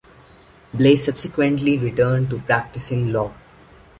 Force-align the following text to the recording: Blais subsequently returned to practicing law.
Blais 0.73 0.95
subsequently 0.95 1.77
returned 1.77 2.31
to 2.31 2.39
practicing 2.39 3.13
law. 3.13 3.31